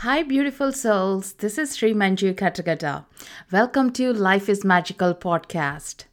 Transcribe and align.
Hi, 0.00 0.22
beautiful 0.22 0.72
souls. 0.72 1.32
This 1.38 1.56
is 1.56 1.74
Sri 1.74 1.94
Manju 1.94 2.34
Katagata. 2.34 3.06
Welcome 3.50 3.92
to 3.92 4.12
Life 4.12 4.46
is 4.46 4.62
Magical 4.62 5.14
podcast. 5.14 6.04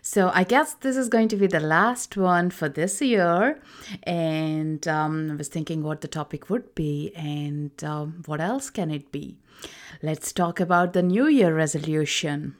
So, 0.00 0.30
I 0.32 0.44
guess 0.44 0.72
this 0.72 0.96
is 0.96 1.10
going 1.10 1.28
to 1.28 1.36
be 1.36 1.46
the 1.46 1.60
last 1.60 2.16
one 2.16 2.48
for 2.48 2.70
this 2.70 3.02
year. 3.02 3.60
And 4.04 4.88
um, 4.88 5.32
I 5.32 5.34
was 5.34 5.48
thinking 5.48 5.82
what 5.82 6.00
the 6.00 6.08
topic 6.08 6.48
would 6.48 6.74
be 6.74 7.12
and 7.14 7.70
um, 7.84 8.22
what 8.24 8.40
else 8.40 8.70
can 8.70 8.90
it 8.90 9.12
be. 9.12 9.36
Let's 10.02 10.32
talk 10.32 10.58
about 10.58 10.94
the 10.94 11.02
New 11.02 11.26
Year 11.26 11.54
resolution. 11.54 12.56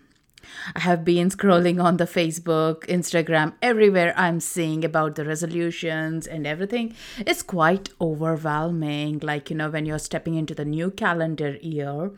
I 0.74 0.80
have 0.80 1.04
been 1.04 1.30
scrolling 1.30 1.82
on 1.82 1.96
the 1.96 2.04
Facebook, 2.04 2.86
Instagram, 2.86 3.54
everywhere 3.62 4.14
I'm 4.16 4.40
seeing 4.40 4.84
about 4.84 5.14
the 5.14 5.24
resolutions 5.24 6.26
and 6.26 6.46
everything. 6.46 6.94
It's 7.18 7.42
quite 7.42 7.90
overwhelming. 8.00 9.20
Like, 9.20 9.50
you 9.50 9.56
know, 9.56 9.70
when 9.70 9.86
you're 9.86 9.98
stepping 9.98 10.34
into 10.34 10.54
the 10.54 10.64
new 10.64 10.90
calendar 10.90 11.56
year, 11.62 12.12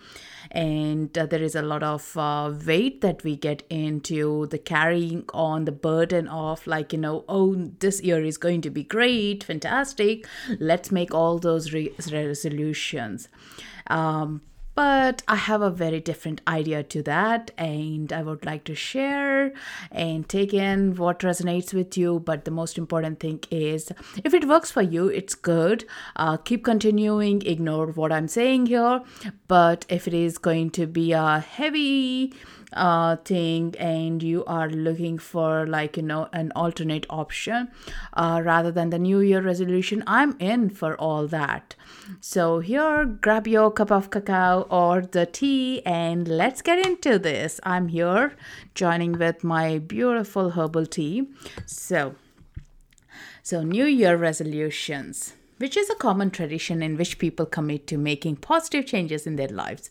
and 0.52 1.16
uh, 1.16 1.26
there 1.26 1.42
is 1.42 1.54
a 1.54 1.62
lot 1.62 1.82
of 1.82 2.16
uh, 2.16 2.52
weight 2.66 3.02
that 3.02 3.22
we 3.22 3.36
get 3.36 3.62
into 3.70 4.46
the 4.46 4.58
carrying 4.58 5.24
on 5.32 5.64
the 5.64 5.72
burden 5.72 6.26
of, 6.26 6.66
like, 6.66 6.92
you 6.92 6.98
know, 6.98 7.24
oh, 7.28 7.70
this 7.78 8.02
year 8.02 8.24
is 8.24 8.36
going 8.36 8.60
to 8.62 8.70
be 8.70 8.82
great, 8.82 9.44
fantastic. 9.44 10.26
Let's 10.58 10.90
make 10.90 11.14
all 11.14 11.38
those 11.38 11.72
re- 11.72 11.94
resolutions. 12.10 13.28
Um, 13.86 14.42
but 14.80 15.22
I 15.28 15.36
have 15.36 15.60
a 15.60 15.68
very 15.68 16.00
different 16.00 16.40
idea 16.48 16.82
to 16.84 17.02
that, 17.02 17.50
and 17.58 18.10
I 18.14 18.22
would 18.22 18.46
like 18.46 18.64
to 18.64 18.74
share 18.74 19.52
and 19.92 20.26
take 20.26 20.54
in 20.54 20.94
what 20.96 21.18
resonates 21.18 21.74
with 21.74 21.98
you. 21.98 22.20
But 22.20 22.46
the 22.46 22.50
most 22.50 22.78
important 22.78 23.20
thing 23.20 23.40
is 23.50 23.92
if 24.24 24.32
it 24.32 24.48
works 24.48 24.70
for 24.70 24.80
you, 24.80 25.08
it's 25.08 25.34
good. 25.34 25.84
Uh, 26.16 26.38
keep 26.38 26.64
continuing, 26.64 27.42
ignore 27.42 27.88
what 27.88 28.10
I'm 28.10 28.26
saying 28.26 28.66
here. 28.66 29.02
But 29.48 29.84
if 29.90 30.08
it 30.08 30.14
is 30.14 30.38
going 30.38 30.70
to 30.78 30.86
be 30.86 31.12
a 31.12 31.40
heavy, 31.40 32.32
uh, 32.72 33.16
thing 33.16 33.74
and 33.78 34.22
you 34.22 34.44
are 34.44 34.68
looking 34.68 35.18
for 35.18 35.66
like 35.66 35.96
you 35.96 36.02
know 36.02 36.28
an 36.32 36.52
alternate 36.54 37.06
option 37.10 37.68
uh, 38.14 38.40
rather 38.44 38.70
than 38.70 38.90
the 38.90 38.98
new 38.98 39.20
year 39.20 39.40
resolution 39.40 40.02
i'm 40.06 40.36
in 40.38 40.70
for 40.70 40.96
all 40.96 41.26
that. 41.26 41.74
So 42.20 42.60
here 42.60 43.04
grab 43.04 43.46
your 43.46 43.70
cup 43.70 43.90
of 43.90 44.10
cacao 44.10 44.62
or 44.70 45.02
the 45.02 45.26
tea 45.26 45.82
and 45.84 46.26
let's 46.28 46.62
get 46.62 46.84
into 46.84 47.18
this. 47.18 47.60
I'm 47.62 47.88
here 47.88 48.36
joining 48.74 49.12
with 49.12 49.44
my 49.44 49.78
beautiful 49.78 50.50
herbal 50.50 50.86
tea. 50.86 51.28
So 51.66 52.14
so 53.42 53.62
new 53.62 53.84
year 53.84 54.16
resolutions 54.16 55.34
which 55.60 55.76
is 55.76 55.90
a 55.90 55.94
common 55.94 56.30
tradition 56.30 56.82
in 56.82 56.96
which 56.96 57.18
people 57.18 57.44
commit 57.44 57.86
to 57.86 57.98
making 57.98 58.34
positive 58.36 58.86
changes 58.86 59.26
in 59.26 59.36
their 59.36 59.48
lives. 59.48 59.90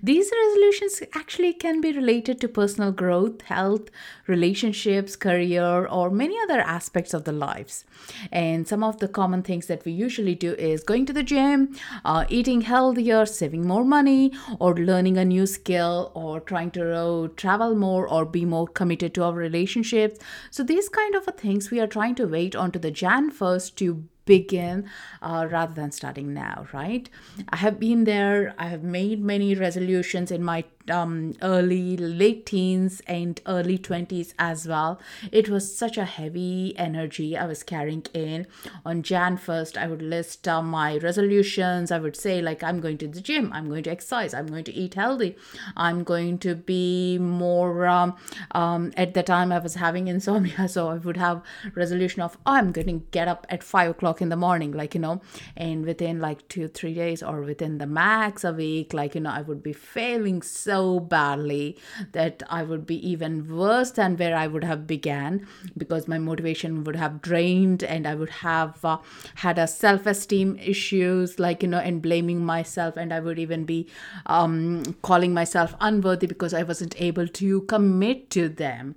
These 0.00 0.30
resolutions 0.44 1.02
actually 1.12 1.54
can 1.54 1.80
be 1.80 1.92
related 1.92 2.40
to 2.40 2.48
personal 2.48 2.92
growth, 2.92 3.42
health, 3.42 3.90
relationships, 4.28 5.16
career, 5.16 5.86
or 5.86 6.08
many 6.08 6.36
other 6.44 6.60
aspects 6.60 7.12
of 7.14 7.24
the 7.24 7.32
lives. 7.32 7.84
And 8.30 8.68
some 8.68 8.84
of 8.84 9.00
the 9.00 9.08
common 9.08 9.42
things 9.42 9.66
that 9.66 9.84
we 9.84 9.90
usually 9.90 10.36
do 10.36 10.52
is 10.54 10.84
going 10.84 11.06
to 11.06 11.12
the 11.12 11.24
gym, 11.24 11.76
uh, 12.04 12.24
eating 12.28 12.60
healthier, 12.60 13.26
saving 13.26 13.66
more 13.66 13.84
money, 13.84 14.32
or 14.60 14.76
learning 14.76 15.18
a 15.18 15.24
new 15.24 15.46
skill, 15.46 16.12
or 16.14 16.38
trying 16.38 16.70
to 16.72 16.94
uh, 16.94 17.28
travel 17.36 17.74
more 17.74 18.08
or 18.08 18.24
be 18.24 18.44
more 18.44 18.68
committed 18.68 19.14
to 19.14 19.24
our 19.24 19.32
relationships. 19.32 20.20
So 20.52 20.62
these 20.62 20.88
kind 20.88 21.16
of 21.16 21.24
things 21.36 21.72
we 21.72 21.80
are 21.80 21.88
trying 21.88 22.14
to 22.16 22.26
wait 22.26 22.54
onto 22.54 22.78
the 22.78 22.92
Jan 22.92 23.32
1st 23.32 23.74
to 23.76 24.04
begin 24.28 24.88
uh, 25.22 25.48
rather 25.50 25.74
than 25.74 25.90
starting 25.90 26.32
now, 26.32 26.68
right? 26.72 27.10
I 27.48 27.56
have 27.56 27.80
been 27.80 28.04
there, 28.04 28.54
I 28.58 28.66
have 28.68 28.84
made 28.84 29.20
many 29.34 29.54
resolutions 29.56 30.30
in 30.30 30.44
my 30.44 30.64
um, 30.90 31.34
early, 31.42 31.96
late 31.96 32.46
teens 32.46 33.00
and 33.06 33.40
early 33.46 33.78
20s 33.78 34.34
as 34.38 34.66
well. 34.66 35.00
It 35.32 35.48
was 35.48 35.74
such 35.74 35.96
a 35.96 36.04
heavy 36.04 36.74
energy 36.76 37.36
I 37.36 37.46
was 37.46 37.62
carrying 37.62 38.06
in. 38.14 38.46
On 38.84 39.02
Jan 39.02 39.38
1st, 39.38 39.76
I 39.76 39.86
would 39.86 40.02
list 40.02 40.46
uh, 40.48 40.62
my 40.62 40.98
resolutions. 40.98 41.90
I 41.90 41.98
would 41.98 42.16
say, 42.16 42.40
like, 42.40 42.62
I'm 42.62 42.80
going 42.80 42.98
to 42.98 43.08
the 43.08 43.20
gym, 43.20 43.52
I'm 43.52 43.68
going 43.68 43.82
to 43.84 43.90
exercise, 43.90 44.34
I'm 44.34 44.46
going 44.46 44.64
to 44.64 44.74
eat 44.74 44.94
healthy, 44.94 45.36
I'm 45.76 46.04
going 46.04 46.38
to 46.38 46.54
be 46.54 47.18
more. 47.18 47.86
Um, 47.86 48.16
um, 48.52 48.92
at 48.96 49.14
the 49.14 49.22
time, 49.22 49.52
I 49.52 49.58
was 49.58 49.74
having 49.74 50.08
insomnia, 50.08 50.68
so 50.76 50.88
I 50.88 50.96
would 50.96 51.16
have 51.16 51.42
resolution 51.74 52.22
of, 52.22 52.36
oh, 52.46 52.52
I'm 52.52 52.72
going 52.72 52.86
to 52.86 53.06
get 53.10 53.28
up 53.28 53.46
at 53.48 53.62
five 53.62 53.90
o'clock 53.90 54.20
in 54.20 54.28
the 54.28 54.36
morning, 54.36 54.72
like, 54.72 54.94
you 54.94 55.00
know, 55.00 55.20
and 55.56 55.84
within 55.84 56.20
like 56.20 56.46
two, 56.48 56.68
three 56.68 56.94
days 56.94 57.22
or 57.22 57.40
within 57.42 57.78
the 57.78 57.86
max 57.86 58.44
a 58.44 58.52
week, 58.52 58.92
like, 58.92 59.14
you 59.14 59.20
know, 59.20 59.30
I 59.30 59.42
would 59.42 59.62
be 59.62 59.72
failing 59.72 60.42
so 60.42 60.77
so 60.78 61.00
badly 61.00 61.76
that 62.12 62.42
I 62.48 62.62
would 62.62 62.86
be 62.86 62.98
even 63.12 63.34
worse 63.60 63.90
than 63.92 64.16
where 64.16 64.36
I 64.36 64.46
would 64.46 64.64
have 64.64 64.86
began 64.86 65.46
because 65.76 66.06
my 66.12 66.18
motivation 66.18 66.84
would 66.84 66.96
have 66.96 67.20
drained 67.20 67.82
and 67.82 68.06
I 68.06 68.14
would 68.14 68.30
have 68.30 68.84
uh, 68.84 68.98
had 69.46 69.58
a 69.58 69.66
self-esteem 69.66 70.58
issues 70.74 71.38
like 71.38 71.64
you 71.64 71.70
know 71.72 71.82
and 71.88 72.00
blaming 72.02 72.44
myself 72.50 72.96
and 72.96 73.12
I 73.12 73.20
would 73.20 73.40
even 73.44 73.64
be 73.64 73.78
um, 74.26 74.84
calling 75.02 75.34
myself 75.34 75.74
unworthy 75.80 76.28
because 76.34 76.54
I 76.54 76.62
wasn't 76.62 77.00
able 77.08 77.26
to 77.40 77.62
commit 77.62 78.30
to 78.36 78.48
them. 78.48 78.94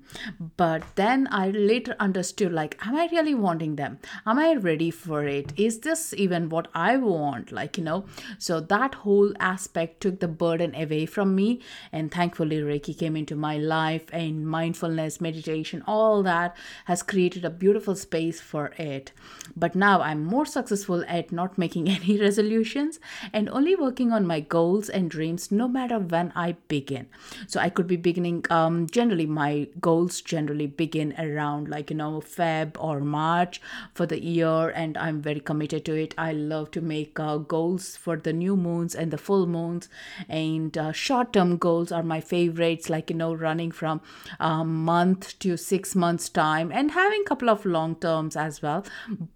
But 0.58 0.84
then 0.96 1.28
I 1.32 1.50
later 1.50 1.96
understood 2.00 2.54
like 2.62 2.78
am 2.86 2.96
I 2.96 3.08
really 3.12 3.36
wanting 3.48 3.76
them? 3.82 3.98
Am 4.28 4.38
I 4.38 4.54
ready 4.54 4.92
for 4.92 5.24
it? 5.26 5.52
Is 5.58 5.80
this 5.80 6.14
even 6.14 6.50
what 6.50 6.68
I 6.76 6.98
want? 6.98 7.52
Like 7.52 7.78
you 7.80 7.84
know 7.84 8.06
so 8.38 8.60
that 8.76 9.02
whole 9.04 9.34
aspect 9.40 10.02
took 10.02 10.20
the 10.20 10.34
burden 10.46 10.76
away 10.86 11.06
from 11.18 11.36
me 11.42 11.52
and 11.92 12.12
thankfully, 12.12 12.58
Reiki 12.58 12.98
came 12.98 13.16
into 13.16 13.36
my 13.36 13.58
life, 13.58 14.06
and 14.12 14.48
mindfulness, 14.48 15.22
meditation, 15.22 15.84
all 15.88 16.24
that 16.24 16.56
has 16.86 17.04
created 17.04 17.46
a 17.46 17.50
beautiful 17.50 17.96
space 17.96 18.40
for 18.42 18.68
it. 18.78 19.12
But 19.56 19.76
now 19.76 20.02
I'm 20.02 20.24
more 20.24 20.46
successful 20.46 21.04
at 21.08 21.32
not 21.32 21.58
making 21.58 21.90
any 21.98 22.20
resolutions 22.20 23.00
and 23.34 23.50
only 23.50 23.76
working 23.76 24.12
on 24.12 24.26
my 24.26 24.40
goals 24.40 24.90
and 24.90 25.10
dreams 25.10 25.52
no 25.52 25.68
matter 25.68 26.00
when 26.00 26.32
I 26.36 26.54
begin. 26.68 27.08
So 27.48 27.60
I 27.60 27.70
could 27.70 27.88
be 27.88 27.98
beginning, 27.98 28.46
um, 28.50 28.88
generally, 28.88 29.26
my 29.26 29.68
goals 29.80 30.22
generally 30.22 30.68
begin 30.68 31.14
around 31.18 31.70
like, 31.70 31.90
you 31.90 31.98
know, 31.98 32.22
Feb 32.22 32.76
or 32.80 33.00
March 33.00 33.62
for 33.94 34.06
the 34.06 34.24
year, 34.24 34.70
and 34.70 34.98
I'm 34.98 35.22
very 35.22 35.40
committed 35.40 35.86
to 35.86 35.96
it. 35.96 36.14
I 36.18 36.32
love 36.32 36.72
to 36.72 36.82
make 36.82 37.20
uh, 37.20 37.38
goals 37.38 37.96
for 37.96 38.18
the 38.18 38.34
new 38.34 38.56
moons 38.56 38.96
and 38.96 39.12
the 39.12 39.18
full 39.18 39.46
moons 39.48 39.90
and 40.30 40.78
uh, 40.78 40.92
short 40.92 41.34
term 41.34 41.51
goals 41.58 41.92
are 41.92 42.04
my 42.04 42.22
favorites 42.22 42.90
like 42.90 43.10
you 43.10 43.16
know 43.16 43.34
running 43.34 43.72
from 43.72 44.02
a 44.40 44.64
month 44.64 45.38
to 45.40 45.58
six 45.58 45.96
months 45.96 46.30
time 46.30 46.72
and 46.72 46.92
having 46.92 47.22
a 47.22 47.30
couple 47.30 47.50
of 47.50 47.66
long 47.66 47.96
terms 47.96 48.36
as 48.36 48.62
well. 48.62 48.86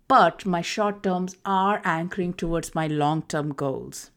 But 0.07 0.45
my 0.45 0.61
short 0.61 1.03
terms 1.03 1.35
are 1.45 1.81
anchoring 1.83 2.33
towards 2.33 2.75
my 2.75 2.87
long 2.87 3.23
term 3.23 3.53
goals 3.53 4.11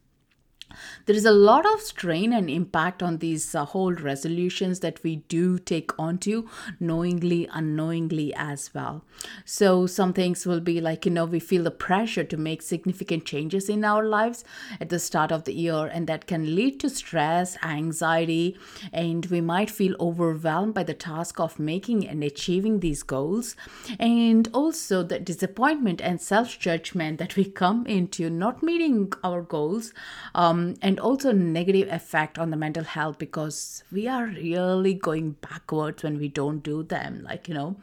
there 1.07 1.17
is 1.17 1.25
a 1.25 1.31
lot 1.33 1.67
of 1.67 1.81
strain 1.81 2.33
and 2.33 2.51
impact 2.51 3.03
on 3.03 3.19
these 3.19 3.55
uh, 3.55 3.65
whole 3.65 3.93
resolutions 3.93 4.81
that 4.81 5.03
we 5.03 5.17
do 5.29 5.59
take 5.59 5.99
onto 5.99 6.49
knowingly 6.81 7.49
unknowingly 7.53 8.33
as 8.35 8.73
well. 8.75 9.05
So 9.45 9.87
some 9.87 10.13
things 10.13 10.47
will 10.47 10.61
be 10.61 10.81
like 10.81 11.07
you 11.07 11.13
know 11.13 11.25
we 11.25 11.41
feel 11.41 11.65
the 11.65 11.71
pressure 11.71 12.25
to 12.25 12.37
make 12.37 12.63
significant 12.63 13.25
changes 13.25 13.69
in 13.69 13.85
our 13.85 14.05
lives 14.05 14.45
at 14.81 14.89
the 14.89 14.99
start 14.99 15.33
of 15.33 15.45
the 15.45 15.55
year 15.55 15.87
and 15.87 16.07
that 16.07 16.27
can 16.27 16.55
lead 16.55 16.81
to 16.81 16.91
stress 16.91 17.57
anxiety 17.63 18.57
and 18.93 19.27
we 19.27 19.41
might 19.41 19.71
feel 19.71 19.97
overwhelmed 20.01 20.75
by 20.75 20.83
the 20.83 20.95
task 20.95 21.41
of 21.41 21.59
making 21.59 22.07
and 22.07 22.23
achieving 22.23 22.81
these 22.81 23.03
goals. 23.03 23.57
And 23.99 24.49
also 24.53 25.03
the 25.03 25.19
disappointment 25.19 26.01
and 26.01 26.21
self-judgment 26.21 27.19
that 27.19 27.37
we 27.37 27.45
come 27.45 27.87
into 27.87 28.31
not 28.31 28.63
meeting 28.63 29.13
our 29.25 29.43
goals 29.43 29.93
um, 30.35 30.58
and 30.83 31.01
also 31.01 31.33
negative 31.33 31.89
effect 31.89 32.39
on 32.39 32.51
the 32.51 32.57
mental 32.57 32.85
health 32.85 33.19
because 33.19 33.83
we 33.93 34.07
are 34.07 34.27
really 34.27 34.95
going 34.95 35.33
backwards 35.41 36.03
when 36.03 36.19
we 36.19 36.29
don't 36.29 36.63
do 36.63 36.83
them 36.83 37.23
like 37.25 37.49
you 37.49 37.55
know 37.55 37.77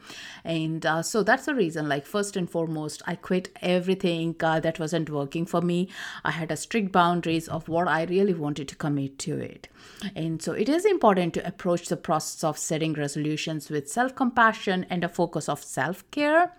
and 0.44 0.86
uh, 0.86 1.02
so 1.02 1.22
that's 1.22 1.46
the 1.46 1.54
reason 1.54 1.88
like 1.88 2.06
first 2.06 2.36
and 2.36 2.50
foremost 2.50 3.02
i 3.06 3.14
quit 3.14 3.48
everything 3.62 4.34
uh, 4.40 4.60
that 4.60 4.78
wasn't 4.78 5.10
working 5.10 5.46
for 5.46 5.60
me 5.60 5.88
i 6.24 6.30
had 6.30 6.50
a 6.50 6.56
strict 6.56 6.92
boundaries 6.92 7.48
of 7.48 7.68
what 7.68 7.88
i 7.88 8.04
really 8.04 8.34
wanted 8.34 8.68
to 8.68 8.76
commit 8.76 9.18
to 9.18 9.38
it 9.38 9.68
and 10.14 10.42
so 10.42 10.52
it 10.52 10.68
is 10.68 10.84
important 10.84 11.34
to 11.34 11.46
approach 11.46 11.88
the 11.88 11.96
process 11.96 12.44
of 12.44 12.58
setting 12.58 12.92
resolutions 12.92 13.70
with 13.70 13.90
self-compassion 13.90 14.86
and 14.90 15.04
a 15.04 15.08
focus 15.08 15.48
of 15.48 15.62
self-care 15.62 16.52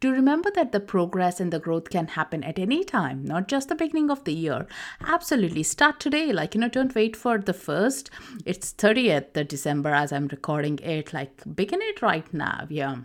to 0.00 0.12
remember 0.12 0.50
that 0.54 0.70
the 0.70 0.80
progress 0.80 1.40
and 1.40 1.52
the 1.52 1.58
growth 1.58 1.90
can 1.90 2.06
happen 2.08 2.44
at 2.44 2.58
any 2.58 2.84
time, 2.84 3.24
not 3.24 3.48
just 3.48 3.68
the 3.68 3.74
beginning 3.74 4.10
of 4.10 4.22
the 4.24 4.32
year. 4.32 4.66
Absolutely. 5.04 5.57
Start 5.62 6.00
today. 6.00 6.32
Like, 6.32 6.54
you 6.54 6.60
know, 6.60 6.68
don't 6.68 6.94
wait 6.94 7.16
for 7.16 7.38
the 7.38 7.52
first. 7.52 8.10
It's 8.44 8.72
30th 8.72 9.48
December 9.48 9.90
as 9.90 10.12
I'm 10.12 10.28
recording 10.28 10.78
it. 10.82 11.12
Like, 11.12 11.42
begin 11.54 11.80
it 11.82 12.02
right 12.02 12.32
now. 12.32 12.66
Yeah. 12.68 12.96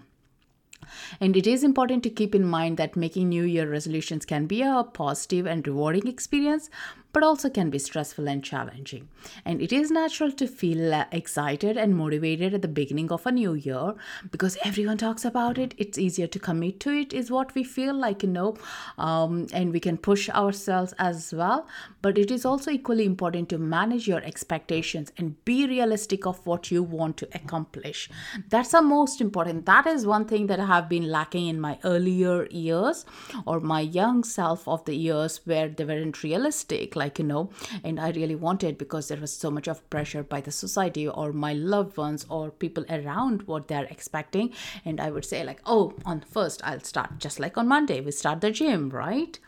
And 1.19 1.37
it 1.37 1.47
is 1.47 1.63
important 1.63 2.03
to 2.03 2.09
keep 2.09 2.35
in 2.35 2.45
mind 2.45 2.77
that 2.77 2.95
making 2.95 3.29
New 3.29 3.43
Year 3.43 3.69
resolutions 3.69 4.25
can 4.25 4.47
be 4.47 4.61
a 4.61 4.83
positive 4.83 5.45
and 5.45 5.65
rewarding 5.65 6.07
experience, 6.07 6.69
but 7.13 7.23
also 7.23 7.49
can 7.49 7.69
be 7.69 7.77
stressful 7.79 8.27
and 8.27 8.43
challenging. 8.43 9.07
And 9.45 9.61
it 9.61 9.71
is 9.71 9.91
natural 9.91 10.31
to 10.31 10.47
feel 10.47 10.93
uh, 10.93 11.05
excited 11.11 11.77
and 11.77 11.95
motivated 11.95 12.53
at 12.55 12.63
the 12.63 12.67
beginning 12.67 13.11
of 13.11 13.25
a 13.25 13.31
new 13.31 13.53
year 13.53 13.93
because 14.31 14.57
everyone 14.65 14.97
talks 14.97 15.23
about 15.23 15.57
it. 15.57 15.75
It's 15.77 15.97
easier 15.97 16.27
to 16.27 16.39
commit 16.39 16.79
to 16.81 16.89
it, 16.89 17.13
is 17.13 17.29
what 17.29 17.53
we 17.53 17.63
feel 17.63 17.93
like, 17.93 18.23
you 18.23 18.29
know, 18.29 18.57
um, 18.97 19.47
and 19.53 19.71
we 19.71 19.79
can 19.79 19.97
push 19.97 20.27
ourselves 20.29 20.93
as 20.97 21.33
well. 21.33 21.67
But 22.01 22.17
it 22.17 22.31
is 22.31 22.45
also 22.45 22.71
equally 22.71 23.05
important 23.05 23.49
to 23.49 23.59
manage 23.59 24.07
your 24.07 24.23
expectations 24.23 25.11
and 25.17 25.43
be 25.45 25.67
realistic 25.67 26.25
of 26.25 26.43
what 26.47 26.71
you 26.71 26.81
want 26.81 27.17
to 27.17 27.27
accomplish. 27.35 28.09
That's 28.49 28.71
the 28.71 28.81
most 28.81 29.21
important. 29.21 29.67
That 29.67 29.85
is 29.85 30.07
one 30.07 30.25
thing 30.25 30.47
that 30.47 30.59
I 30.59 30.65
have 30.65 30.89
been 30.89 31.09
lacking 31.09 31.47
in 31.47 31.61
my 31.61 31.77
earlier 31.83 32.47
years 32.47 33.05
or 33.45 33.59
my 33.59 33.81
young 33.81 34.23
self 34.23 34.67
of 34.67 34.83
the 34.85 34.95
years 34.95 35.41
where 35.45 35.69
they 35.69 35.85
weren't 35.85 36.23
realistic, 36.23 36.95
like, 36.95 37.02
you 37.17 37.25
know, 37.25 37.49
and 37.83 37.99
I 37.99 38.11
really 38.11 38.35
wanted 38.35 38.77
because 38.77 39.07
there 39.07 39.19
was 39.19 39.35
so 39.35 39.49
much 39.49 39.67
of 39.67 39.87
pressure 39.89 40.23
by 40.23 40.41
the 40.41 40.51
society 40.51 41.07
or 41.07 41.33
my 41.33 41.53
loved 41.53 41.97
ones 41.97 42.25
or 42.29 42.51
people 42.51 42.85
around 42.89 43.43
what 43.43 43.67
they're 43.67 43.85
expecting. 43.85 44.53
And 44.85 44.99
I 44.99 45.11
would 45.11 45.25
say, 45.25 45.43
like, 45.43 45.61
oh, 45.65 45.93
on 46.05 46.21
first, 46.21 46.61
I'll 46.63 46.81
start 46.81 47.19
just 47.19 47.39
like 47.39 47.57
on 47.57 47.67
Monday, 47.67 48.01
we 48.01 48.11
start 48.11 48.41
the 48.41 48.51
gym, 48.51 48.89
right? 48.89 49.39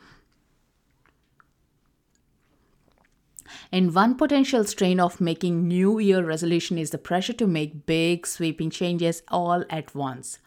And 3.71 3.93
one 3.93 4.15
potential 4.15 4.63
strain 4.63 4.99
of 4.99 5.21
making 5.21 5.67
New 5.67 5.99
Year 5.99 6.23
resolution 6.23 6.77
is 6.77 6.91
the 6.91 6.97
pressure 6.97 7.33
to 7.33 7.47
make 7.47 7.85
big, 7.85 8.25
sweeping 8.25 8.69
changes 8.69 9.21
all 9.27 9.63
at 9.69 9.93
once. 9.93 10.39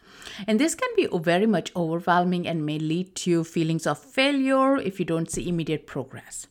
And 0.47 0.59
this 0.59 0.75
can 0.75 0.89
be 0.95 1.07
very 1.11 1.45
much 1.45 1.71
overwhelming 1.75 2.47
and 2.47 2.65
may 2.65 2.79
lead 2.79 3.15
to 3.15 3.43
feelings 3.43 3.87
of 3.87 3.99
failure 3.99 4.77
if 4.77 4.99
you 4.99 5.05
don't 5.05 5.29
see 5.29 5.47
immediate 5.47 5.87
progress. 5.87 6.47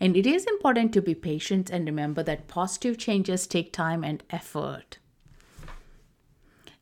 And 0.00 0.16
it 0.16 0.26
is 0.26 0.46
important 0.46 0.94
to 0.94 1.02
be 1.02 1.14
patient 1.14 1.68
and 1.68 1.84
remember 1.84 2.22
that 2.22 2.48
positive 2.48 2.96
changes 2.96 3.46
take 3.46 3.72
time 3.72 4.02
and 4.02 4.22
effort. 4.30 4.98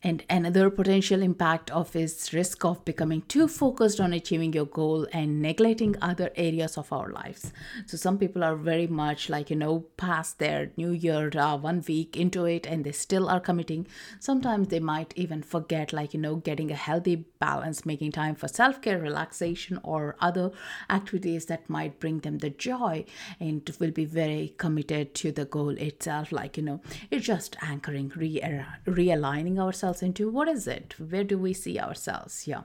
And 0.09 0.25
another 0.31 0.71
potential 0.71 1.21
impact 1.21 1.71
of 1.71 1.95
is 1.95 2.33
risk 2.33 2.65
of 2.65 2.83
becoming 2.87 3.21
too 3.29 3.47
focused 3.47 4.01
on 4.01 4.15
achieving 4.15 4.55
your 4.55 4.65
goal 4.65 5.07
and 5.13 5.43
neglecting 5.43 5.97
other 6.01 6.31
areas 6.35 6.79
of 6.79 6.91
our 6.95 7.11
lives. 7.11 7.53
So 7.85 7.99
some 7.99 8.17
people 8.17 8.43
are 8.43 8.57
very 8.57 8.87
much 8.87 9.29
like 9.29 9.51
you 9.51 9.57
know 9.57 9.81
past 9.99 10.39
their 10.39 10.71
new 10.79 10.93
year 10.93 11.31
uh, 11.37 11.59
one 11.59 11.85
week 11.87 12.17
into 12.17 12.47
it 12.47 12.67
and 12.67 12.85
they 12.85 12.93
still 12.93 13.29
are 13.29 13.39
committing. 13.39 13.87
Sometimes 14.19 14.69
they 14.69 14.81
might 14.81 15.13
even 15.15 15.43
forget 15.43 15.93
like 15.93 16.15
you 16.15 16.21
know 16.21 16.37
getting 16.37 16.71
a 16.71 16.83
healthy 16.87 17.27
balance, 17.39 17.85
making 17.85 18.13
time 18.13 18.35
for 18.35 18.49
self-care, 18.49 18.99
relaxation 18.99 19.79
or 19.83 20.17
other 20.21 20.53
activities 20.89 21.45
that 21.47 21.69
might 21.69 22.01
bring 22.01 22.21
them 22.21 22.39
the 22.39 22.49
joy 22.49 23.05
and 23.41 23.71
will 23.79 23.91
be 23.91 24.07
very 24.07 24.55
committed 24.57 25.15
to 25.17 25.33
the 25.33 25.45
goal 25.45 25.77
itself 25.77 26.33
like 26.33 26.57
you 26.57 26.63
know 26.63 26.81
it's 27.11 27.27
just 27.27 27.57
anchoring 27.61 28.11
re- 28.17 28.65
realigning 28.87 29.59
ourselves 29.59 29.98
ourselves 29.99 30.03
into 30.03 30.31
what 30.31 30.49
is 30.49 30.67
it? 30.67 30.95
Where 30.99 31.25
do 31.25 31.39
we 31.39 31.53
see 31.53 31.79
ourselves? 31.79 32.47
Yeah. 32.47 32.63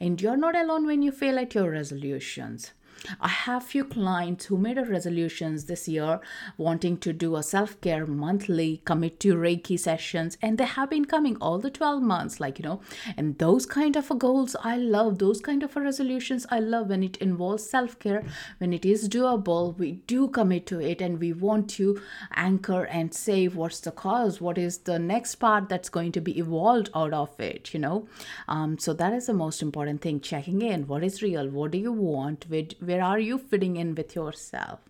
And 0.00 0.20
you're 0.20 0.36
not 0.36 0.56
alone 0.56 0.86
when 0.86 1.02
you 1.02 1.12
fail 1.12 1.38
at 1.38 1.54
your 1.54 1.70
resolutions. 1.70 2.72
I 3.20 3.28
have 3.28 3.64
few 3.64 3.84
clients 3.84 4.46
who 4.46 4.58
made 4.58 4.78
a 4.78 4.84
resolutions 4.84 5.64
this 5.64 5.88
year 5.88 6.20
wanting 6.56 6.98
to 6.98 7.12
do 7.12 7.36
a 7.36 7.42
self-care 7.42 8.06
monthly 8.06 8.82
commit 8.84 9.20
to 9.20 9.34
reiki 9.34 9.78
sessions 9.78 10.36
and 10.42 10.58
they 10.58 10.64
have 10.64 10.90
been 10.90 11.04
coming 11.04 11.36
all 11.40 11.58
the 11.58 11.70
12 11.70 12.02
months 12.02 12.40
like 12.40 12.58
you 12.58 12.64
know 12.64 12.80
and 13.16 13.38
those 13.38 13.66
kind 13.66 13.96
of 13.96 14.08
goals 14.18 14.56
i 14.62 14.76
love 14.76 15.18
those 15.18 15.40
kind 15.40 15.62
of 15.62 15.76
resolutions 15.76 16.46
i 16.50 16.58
love 16.58 16.88
when 16.88 17.02
it 17.02 17.16
involves 17.18 17.68
self-care 17.68 18.22
when 18.58 18.72
it 18.72 18.84
is 18.84 19.08
doable 19.08 19.76
we 19.78 19.92
do 20.12 20.28
commit 20.28 20.66
to 20.66 20.80
it 20.80 21.00
and 21.00 21.20
we 21.20 21.32
want 21.32 21.68
to 21.68 22.00
anchor 22.34 22.84
and 22.84 23.14
save 23.14 23.56
what's 23.56 23.80
the 23.80 23.90
cause 23.90 24.40
what 24.40 24.58
is 24.58 24.78
the 24.78 24.98
next 24.98 25.36
part 25.36 25.68
that's 25.68 25.88
going 25.88 26.12
to 26.12 26.20
be 26.20 26.38
evolved 26.38 26.90
out 26.94 27.12
of 27.12 27.38
it 27.40 27.72
you 27.74 27.80
know? 27.80 28.06
Um, 28.48 28.78
so 28.78 28.92
that 28.94 29.12
is 29.12 29.26
the 29.26 29.34
most 29.34 29.62
important 29.62 30.00
thing 30.00 30.20
checking 30.20 30.62
in 30.62 30.86
what 30.86 31.04
is 31.04 31.22
real 31.22 31.48
what 31.48 31.70
do 31.70 31.78
you 31.78 31.92
want 31.92 32.46
with 32.48 32.72
where 32.88 33.04
are 33.04 33.18
you 33.18 33.36
fitting 33.36 33.76
in 33.76 33.94
with 33.94 34.14
yourself? 34.16 34.87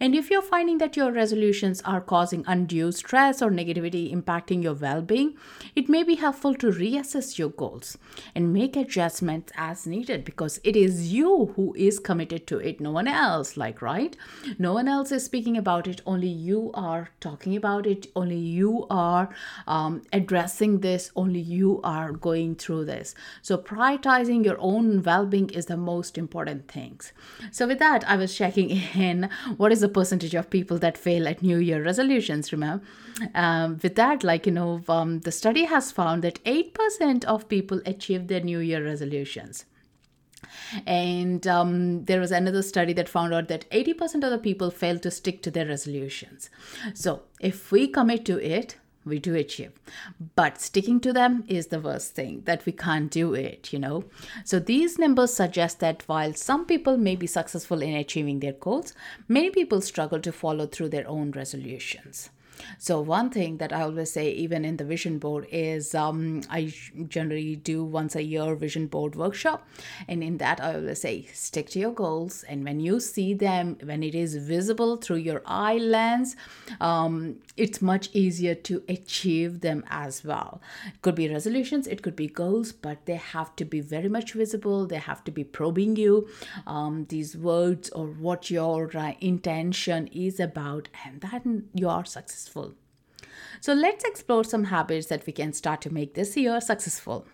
And 0.00 0.14
if 0.14 0.30
you're 0.30 0.42
finding 0.42 0.78
that 0.78 0.96
your 0.96 1.12
resolutions 1.12 1.80
are 1.82 2.00
causing 2.00 2.44
undue 2.46 2.92
stress 2.92 3.40
or 3.42 3.50
negativity 3.50 4.12
impacting 4.14 4.62
your 4.62 4.74
well 4.74 5.02
being, 5.02 5.36
it 5.74 5.88
may 5.88 6.02
be 6.02 6.16
helpful 6.16 6.54
to 6.56 6.70
reassess 6.70 7.38
your 7.38 7.50
goals 7.50 7.96
and 8.34 8.52
make 8.52 8.76
adjustments 8.76 9.52
as 9.56 9.86
needed 9.86 10.24
because 10.24 10.60
it 10.64 10.76
is 10.76 11.12
you 11.12 11.52
who 11.56 11.74
is 11.76 11.98
committed 11.98 12.46
to 12.46 12.58
it, 12.58 12.80
no 12.80 12.90
one 12.90 13.08
else. 13.08 13.56
Like, 13.56 13.82
right? 13.82 14.16
No 14.58 14.72
one 14.72 14.88
else 14.88 15.12
is 15.12 15.24
speaking 15.24 15.56
about 15.56 15.86
it, 15.86 16.00
only 16.06 16.28
you 16.28 16.70
are 16.74 17.10
talking 17.20 17.56
about 17.56 17.86
it, 17.86 18.06
only 18.16 18.36
you 18.36 18.86
are 18.90 19.28
um, 19.66 20.02
addressing 20.12 20.80
this, 20.80 21.10
only 21.16 21.40
you 21.40 21.80
are 21.82 22.12
going 22.12 22.56
through 22.56 22.84
this. 22.86 23.14
So, 23.42 23.58
prioritizing 23.58 24.44
your 24.44 24.56
own 24.58 25.02
well 25.02 25.26
being 25.26 25.50
is 25.50 25.66
the 25.66 25.76
most 25.76 26.18
important 26.18 26.68
things. 26.68 27.12
So, 27.50 27.66
with 27.66 27.78
that, 27.78 28.04
I 28.08 28.16
was 28.16 28.34
checking 28.34 28.70
in 28.94 29.30
what 29.56 29.72
is 29.72 29.80
the 29.80 29.88
percentage 29.88 30.34
of 30.34 30.50
people 30.50 30.78
that 30.78 30.98
fail 30.98 31.28
at 31.28 31.42
New 31.42 31.58
Year 31.58 31.82
resolutions? 31.82 32.52
Remember, 32.52 32.84
um, 33.34 33.78
with 33.82 33.94
that, 33.96 34.24
like 34.24 34.46
you 34.46 34.52
know, 34.52 34.82
um, 34.88 35.20
the 35.20 35.32
study 35.32 35.64
has 35.64 35.92
found 35.92 36.22
that 36.24 36.40
eight 36.44 36.74
percent 36.74 37.24
of 37.24 37.48
people 37.48 37.80
achieve 37.86 38.28
their 38.28 38.40
New 38.40 38.58
Year 38.58 38.84
resolutions. 38.84 39.64
And 40.86 41.46
um, 41.46 42.04
there 42.04 42.20
was 42.20 42.30
another 42.30 42.62
study 42.62 42.92
that 42.94 43.08
found 43.08 43.32
out 43.32 43.48
that 43.48 43.68
80% 43.70 44.24
of 44.24 44.30
the 44.30 44.38
people 44.38 44.70
fail 44.70 44.98
to 44.98 45.10
stick 45.10 45.42
to 45.42 45.50
their 45.50 45.66
resolutions. 45.66 46.50
So, 46.92 47.22
if 47.40 47.72
we 47.72 47.88
commit 47.88 48.24
to 48.26 48.38
it, 48.38 48.76
we 49.04 49.18
do 49.18 49.34
achieve. 49.34 49.72
But 50.34 50.60
sticking 50.60 51.00
to 51.00 51.12
them 51.12 51.44
is 51.48 51.68
the 51.68 51.80
worst 51.80 52.14
thing 52.14 52.42
that 52.44 52.64
we 52.66 52.72
can't 52.72 53.10
do 53.10 53.34
it 53.34 53.72
you 53.72 53.78
know? 53.78 54.04
So 54.44 54.58
these 54.58 54.98
numbers 54.98 55.34
suggest 55.34 55.80
that 55.80 56.02
while 56.06 56.34
some 56.34 56.64
people 56.64 56.96
may 56.96 57.16
be 57.16 57.26
successful 57.26 57.82
in 57.82 57.94
achieving 57.94 58.40
their 58.40 58.52
goals 58.52 58.94
many 59.28 59.50
people 59.50 59.80
struggle 59.80 60.20
to 60.20 60.32
follow 60.32 60.66
through 60.66 60.90
their 60.90 61.08
own 61.08 61.30
resolutions 61.32 62.30
so 62.78 63.00
one 63.00 63.30
thing 63.30 63.58
that 63.58 63.72
I 63.72 63.82
always 63.82 64.12
say, 64.12 64.30
even 64.32 64.64
in 64.64 64.76
the 64.76 64.84
vision 64.84 65.18
board, 65.18 65.46
is 65.50 65.94
um, 65.94 66.42
I 66.50 66.72
generally 67.08 67.56
do 67.56 67.84
once 67.84 68.16
a 68.16 68.22
year 68.22 68.54
vision 68.54 68.86
board 68.86 69.16
workshop, 69.16 69.66
and 70.08 70.22
in 70.22 70.38
that 70.38 70.60
I 70.60 70.74
always 70.74 71.00
say, 71.00 71.26
stick 71.32 71.70
to 71.70 71.78
your 71.78 71.92
goals, 71.92 72.44
and 72.44 72.64
when 72.64 72.80
you 72.80 73.00
see 73.00 73.34
them, 73.34 73.78
when 73.82 74.02
it 74.02 74.14
is 74.14 74.36
visible 74.36 74.96
through 74.96 75.16
your 75.16 75.42
eye 75.46 75.78
lens, 75.78 76.36
um, 76.80 77.36
it's 77.56 77.80
much 77.80 78.10
easier 78.12 78.54
to 78.54 78.82
achieve 78.88 79.60
them 79.60 79.84
as 79.88 80.24
well. 80.24 80.60
It 80.86 81.02
could 81.02 81.14
be 81.14 81.28
resolutions, 81.28 81.86
it 81.86 82.02
could 82.02 82.16
be 82.16 82.28
goals, 82.28 82.72
but 82.72 83.06
they 83.06 83.16
have 83.16 83.54
to 83.56 83.64
be 83.64 83.80
very 83.80 84.08
much 84.08 84.32
visible. 84.32 84.86
They 84.86 84.98
have 84.98 85.24
to 85.24 85.30
be 85.30 85.44
probing 85.44 85.96
you, 85.96 86.28
um, 86.66 87.06
these 87.08 87.36
words 87.36 87.90
or 87.90 88.06
what 88.06 88.50
your 88.50 88.94
uh, 88.96 89.12
intention 89.20 90.08
is 90.08 90.40
about, 90.40 90.88
and 91.04 91.20
then 91.20 91.68
you 91.74 91.88
are 91.88 92.04
successful 92.04 92.43
successful. 92.44 92.74
So 93.60 93.72
let's 93.72 94.04
explore 94.04 94.44
some 94.44 94.64
habits 94.64 95.06
that 95.06 95.26
we 95.26 95.32
can 95.32 95.52
start 95.52 95.80
to 95.82 95.92
make 95.92 96.14
this 96.14 96.36
year 96.36 96.60
successful. 96.60 97.26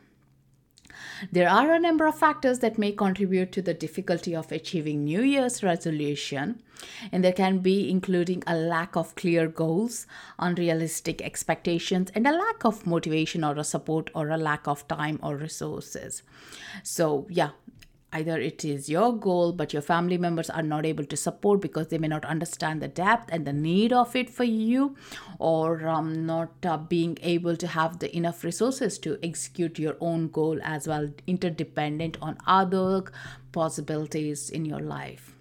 There 1.32 1.48
are 1.48 1.72
a 1.72 1.80
number 1.80 2.06
of 2.06 2.18
factors 2.18 2.58
that 2.58 2.78
may 2.78 2.92
contribute 2.92 3.52
to 3.52 3.62
the 3.62 3.74
difficulty 3.74 4.34
of 4.34 4.52
achieving 4.52 5.04
New 5.04 5.22
Year's 5.22 5.62
resolution, 5.62 6.62
and 7.12 7.24
there 7.24 7.32
can 7.32 7.58
be 7.58 7.90
including 7.90 8.42
a 8.46 8.56
lack 8.56 8.96
of 8.96 9.14
clear 9.14 9.48
goals, 9.48 10.06
unrealistic 10.38 11.22
expectations, 11.22 12.10
and 12.14 12.26
a 12.26 12.32
lack 12.32 12.64
of 12.64 12.86
motivation 12.86 13.44
or 13.44 13.56
a 13.56 13.64
support 13.64 14.10
or 14.14 14.28
a 14.28 14.36
lack 14.36 14.66
of 14.66 14.86
time 14.88 15.18
or 15.22 15.36
resources. 15.36 16.22
So, 16.82 17.26
yeah, 17.30 17.50
either 18.12 18.38
it 18.40 18.64
is 18.64 18.88
your 18.88 19.16
goal 19.16 19.52
but 19.52 19.72
your 19.72 19.82
family 19.82 20.18
members 20.18 20.50
are 20.50 20.62
not 20.62 20.84
able 20.84 21.04
to 21.04 21.16
support 21.16 21.60
because 21.60 21.88
they 21.88 21.98
may 21.98 22.08
not 22.08 22.24
understand 22.24 22.82
the 22.82 22.88
depth 22.88 23.28
and 23.32 23.46
the 23.46 23.52
need 23.52 23.92
of 23.92 24.14
it 24.16 24.28
for 24.28 24.44
you 24.44 24.96
or 25.38 25.86
um, 25.88 26.26
not 26.26 26.52
uh, 26.64 26.76
being 26.76 27.16
able 27.22 27.56
to 27.56 27.66
have 27.66 27.98
the 27.98 28.14
enough 28.16 28.44
resources 28.44 28.98
to 28.98 29.18
execute 29.22 29.78
your 29.78 29.96
own 30.00 30.28
goal 30.28 30.58
as 30.62 30.88
well 30.88 31.10
interdependent 31.26 32.16
on 32.20 32.36
other 32.46 33.04
possibilities 33.52 34.50
in 34.50 34.64
your 34.64 34.80
life 34.80 35.39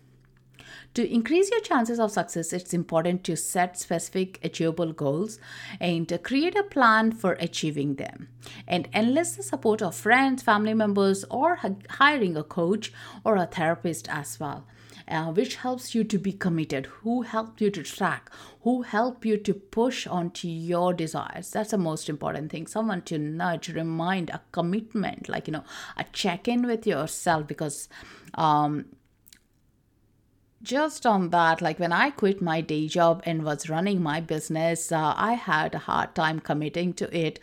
to 0.99 1.13
increase 1.13 1.49
your 1.49 1.61
chances 1.61 1.97
of 1.97 2.11
success, 2.11 2.51
it's 2.51 2.73
important 2.73 3.23
to 3.23 3.37
set 3.37 3.79
specific 3.79 4.37
achievable 4.43 4.91
goals 4.91 5.39
and 5.79 6.11
create 6.23 6.57
a 6.57 6.63
plan 6.63 7.13
for 7.13 7.37
achieving 7.39 7.95
them. 7.95 8.27
And 8.67 8.89
enlist 8.93 9.37
the 9.37 9.43
support 9.43 9.81
of 9.81 9.95
friends, 9.95 10.43
family 10.43 10.73
members, 10.73 11.23
or 11.31 11.57
hiring 11.91 12.35
a 12.35 12.43
coach 12.43 12.91
or 13.23 13.37
a 13.37 13.45
therapist 13.45 14.09
as 14.09 14.41
well. 14.41 14.65
Uh, 15.07 15.31
which 15.31 15.55
helps 15.55 15.95
you 15.95 16.03
to 16.03 16.19
be 16.19 16.31
committed, 16.31 16.85
who 16.85 17.23
help 17.23 17.59
you 17.59 17.71
to 17.71 17.81
track, 17.81 18.29
who 18.61 18.83
help 18.83 19.25
you 19.25 19.37
to 19.37 19.55
push 19.55 20.05
onto 20.05 20.47
your 20.47 20.93
desires. 20.93 21.49
That's 21.49 21.71
the 21.71 21.79
most 21.79 22.09
important 22.09 22.51
thing. 22.51 22.67
Someone 22.67 23.01
to 23.03 23.17
nudge, 23.17 23.69
remind, 23.69 24.29
a 24.29 24.41
commitment, 24.51 25.27
like, 25.27 25.47
you 25.47 25.53
know, 25.53 25.63
a 25.97 26.03
check 26.13 26.47
in 26.47 26.67
with 26.67 26.85
yourself 26.85 27.47
because 27.47 27.89
um, 28.35 28.85
just 30.61 31.05
on 31.05 31.29
that, 31.29 31.61
like 31.61 31.79
when 31.79 31.91
I 31.91 32.09
quit 32.09 32.41
my 32.41 32.61
day 32.61 32.87
job 32.87 33.21
and 33.25 33.43
was 33.43 33.69
running 33.69 34.01
my 34.01 34.19
business, 34.21 34.91
uh, 34.91 35.13
I 35.15 35.33
had 35.33 35.75
a 35.75 35.79
hard 35.79 36.15
time 36.15 36.39
committing 36.39 36.93
to 36.95 37.17
it 37.17 37.39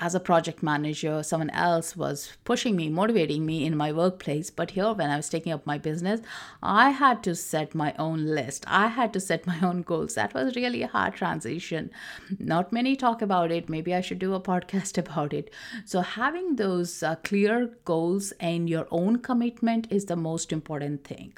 as 0.00 0.14
a 0.14 0.20
project 0.20 0.62
manager, 0.62 1.22
someone 1.22 1.50
else 1.50 1.96
was 1.96 2.36
pushing 2.44 2.74
me, 2.76 2.88
motivating 2.88 3.46
me 3.46 3.64
in 3.64 3.76
my 3.76 3.92
workplace. 3.92 4.50
But 4.50 4.72
here, 4.72 4.92
when 4.92 5.10
I 5.10 5.16
was 5.16 5.28
taking 5.28 5.52
up 5.52 5.66
my 5.66 5.78
business, 5.78 6.20
I 6.62 6.90
had 6.90 7.22
to 7.24 7.34
set 7.34 7.74
my 7.74 7.94
own 7.98 8.26
list. 8.26 8.64
I 8.66 8.88
had 8.88 9.12
to 9.12 9.20
set 9.20 9.46
my 9.46 9.58
own 9.62 9.82
goals. 9.82 10.14
That 10.14 10.34
was 10.34 10.56
really 10.56 10.82
a 10.82 10.88
hard 10.88 11.14
transition. 11.14 11.90
Not 12.38 12.72
many 12.72 12.96
talk 12.96 13.22
about 13.22 13.52
it. 13.52 13.68
Maybe 13.68 13.94
I 13.94 14.00
should 14.00 14.18
do 14.18 14.34
a 14.34 14.40
podcast 14.52 14.98
about 14.98 15.32
it. 15.32 15.50
So, 15.84 16.00
having 16.00 16.56
those 16.56 17.02
uh, 17.02 17.16
clear 17.16 17.70
goals 17.84 18.32
and 18.40 18.68
your 18.68 18.86
own 18.90 19.18
commitment 19.18 19.86
is 19.90 20.06
the 20.06 20.16
most 20.16 20.52
important 20.52 21.04
thing. 21.04 21.34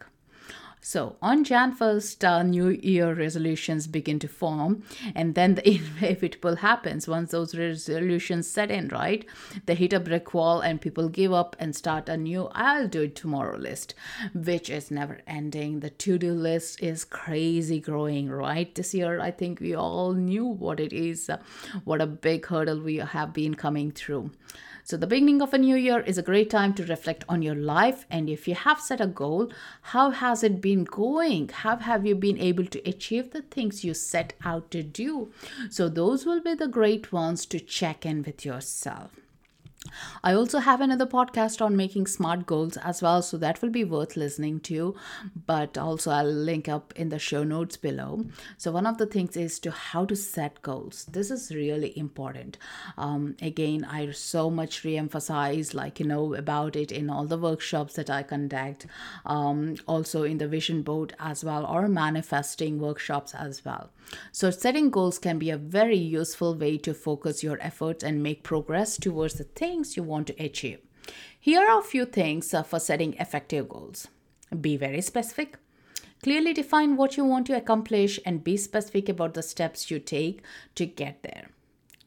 So 0.81 1.17
on 1.21 1.43
Jan 1.43 1.77
1st, 1.77 2.23
uh, 2.23 2.43
New 2.45 2.69
Year 2.69 3.13
resolutions 3.13 3.89
begin 3.89 4.21
to 4.21 4.29
form, 4.29 4.85
and 5.17 5.35
then 5.35 5.57
the 5.57 5.69
inevitable 6.01 6.57
happens 6.57 7.09
once 7.09 7.33
those 7.33 7.57
resolutions 7.57 8.49
set 8.49 8.71
in, 8.71 8.89
right? 8.89 9.25
They 9.67 9.75
hit 9.75 9.93
a 9.93 9.99
brick 9.99 10.33
wall, 10.33 10.61
and 10.61 10.81
people 10.81 11.09
give 11.09 11.33
up 11.33 11.57
and 11.59 11.75
start 11.75 12.09
a 12.09 12.17
new 12.17 12.49
I'll 12.53 12.87
do 12.87 13.03
it 13.03 13.17
tomorrow 13.17 13.59
list, 13.59 13.95
which 14.33 14.71
is 14.71 14.91
never 14.93 15.19
ending. 15.27 15.81
The 15.81 15.91
to 15.91 16.19
do 16.19 16.33
list 16.33 16.81
is 16.81 17.05
crazy 17.05 17.81
growing, 17.81 18.31
right? 18.31 18.73
This 18.73 18.95
year, 18.95 19.21
I 19.21 19.33
think 19.33 19.61
we 19.61 19.75
all 19.75 20.13
knew 20.13 20.47
what 20.47 20.79
it 20.79 20.93
is, 20.93 21.29
uh, 21.29 21.39
what 21.85 22.01
a 22.01 22.07
big 22.07 22.47
hurdle 22.47 22.81
we 22.81 22.97
have 22.97 23.33
been 23.33 23.55
coming 23.55 23.91
through. 23.91 24.31
So, 24.87 24.97
the 24.97 25.09
beginning 25.09 25.43
of 25.43 25.53
a 25.53 25.59
new 25.59 25.75
year 25.75 25.99
is 25.99 26.17
a 26.17 26.23
great 26.23 26.49
time 26.49 26.73
to 26.75 26.85
reflect 26.85 27.25
on 27.29 27.43
your 27.43 27.57
life. 27.57 28.07
And 28.09 28.31
if 28.31 28.47
you 28.47 28.55
have 28.55 28.81
set 28.81 29.01
a 29.01 29.09
goal, 29.09 29.51
how 29.83 30.11
has 30.11 30.45
it 30.45 30.61
been 30.61 30.85
going? 30.85 31.49
How 31.49 31.79
have 31.79 32.07
you 32.07 32.15
been 32.15 32.39
able 32.39 32.67
to 32.67 32.89
achieve 32.89 33.33
the 33.33 33.43
things 33.43 33.83
you 33.83 33.95
set 33.95 34.35
out 34.45 34.71
to 34.71 34.85
do? 34.85 35.33
So, 35.71 35.89
those 35.89 36.25
will 36.25 36.41
be 36.41 36.55
the 36.55 36.69
great 36.69 37.11
ones 37.11 37.47
to 37.47 37.59
check 37.59 38.07
in 38.07 38.23
with 38.23 38.45
yourself. 38.45 39.26
I 40.23 40.35
also 40.35 40.59
have 40.59 40.81
another 40.81 41.07
podcast 41.07 41.65
on 41.65 41.77
making 41.77 42.07
smart 42.07 42.47
goals 42.47 42.77
as 42.77 43.03
well, 43.03 43.23
so 43.23 43.37
that 43.39 43.63
will 43.63 43.71
be 43.71 43.85
worth 43.85 44.17
listening 44.17 44.61
to. 44.61 44.95
But 45.47 45.79
also, 45.79 46.11
I'll 46.11 46.27
link 46.27 46.69
up 46.69 46.93
in 46.97 47.09
the 47.09 47.19
show 47.19 47.45
notes 47.45 47.77
below. 47.77 48.27
So, 48.57 48.73
one 48.73 48.87
of 48.87 48.99
the 48.99 49.07
things 49.07 49.37
is 49.37 49.59
to 49.61 49.71
how 49.71 50.05
to 50.07 50.17
set 50.17 50.63
goals. 50.63 51.05
This 51.07 51.31
is 51.31 51.55
really 51.55 51.97
important. 51.97 52.59
Um, 52.99 53.37
again, 53.41 53.85
I 53.85 54.11
so 54.11 54.51
much 54.51 54.85
re-emphasize, 54.85 55.75
like 55.75 56.01
you 56.01 56.07
know, 56.07 56.35
about 56.35 56.77
it 56.77 56.93
in 56.93 57.11
all 57.11 57.25
the 57.25 57.39
workshops 57.39 57.95
that 57.95 58.11
I 58.11 58.23
conduct, 58.23 58.87
um, 59.25 59.77
also 59.87 60.23
in 60.25 60.39
the 60.39 60.49
vision 60.49 60.83
board 60.83 61.15
as 61.19 61.45
well, 61.45 61.65
or 61.67 61.89
manifesting 61.89 62.79
workshops 62.79 63.35
as 63.35 63.65
well. 63.65 63.91
So, 64.33 64.51
setting 64.51 64.91
goals 64.91 65.19
can 65.19 65.39
be 65.39 65.51
a 65.51 65.57
very 65.57 65.97
useful 65.97 66.55
way 66.55 66.79
to 66.79 66.95
focus 66.95 67.43
your 67.43 67.59
efforts 67.61 68.05
and 68.05 68.23
make 68.23 68.43
progress 68.43 68.97
towards 68.97 69.35
the 69.35 69.45
things 69.45 69.86
you 69.95 70.03
want 70.03 70.27
to 70.29 70.43
achieve. 70.43 70.79
Here 71.39 71.61
are 71.61 71.79
a 71.79 71.83
few 71.83 72.07
things 72.07 72.55
uh, 72.55 72.63
for 72.63 72.81
setting 72.81 73.13
effective 73.19 73.69
goals 73.69 74.09
be 74.61 74.77
very 74.77 75.01
specific. 75.01 75.59
Clearly 76.23 76.53
define 76.53 76.97
what 76.97 77.17
you 77.17 77.25
want 77.25 77.47
to 77.47 77.57
accomplish 77.57 78.19
and 78.25 78.45
be 78.45 78.57
specific 78.57 79.09
about 79.09 79.35
the 79.35 79.43
steps 79.43 79.91
you 79.91 79.99
take 79.99 80.43
to 80.75 80.87
get 80.87 81.23
there. 81.23 81.51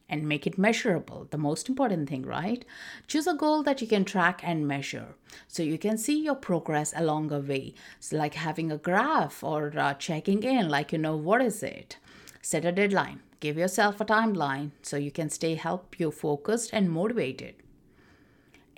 And 0.08 0.28
make 0.28 0.44
it 0.44 0.58
measurable, 0.58 1.28
the 1.30 1.38
most 1.38 1.68
important 1.68 2.08
thing, 2.08 2.22
right? 2.26 2.64
Choose 3.06 3.28
a 3.28 3.34
goal 3.34 3.62
that 3.62 3.80
you 3.80 3.86
can 3.86 4.04
track 4.04 4.40
and 4.42 4.66
measure 4.66 5.14
so 5.46 5.62
you 5.62 5.78
can 5.78 5.96
see 5.96 6.24
your 6.24 6.34
progress 6.34 6.92
along 6.96 7.28
the 7.28 7.38
way. 7.38 7.74
It's 7.98 8.12
like 8.12 8.34
having 8.34 8.72
a 8.72 8.78
graph 8.78 9.44
or 9.44 9.72
uh, 9.78 9.94
checking 9.94 10.42
in, 10.42 10.68
like 10.68 10.90
you 10.90 10.98
know, 10.98 11.14
what 11.14 11.40
is 11.40 11.62
it? 11.62 11.98
Set 12.42 12.64
a 12.64 12.72
deadline, 12.72 13.20
give 13.38 13.56
yourself 13.56 14.00
a 14.00 14.04
timeline 14.04 14.72
so 14.82 14.96
you 14.96 15.12
can 15.12 15.30
stay 15.30 15.54
help 15.54 16.00
you 16.00 16.10
focused 16.10 16.70
and 16.72 16.90
motivated 16.90 17.54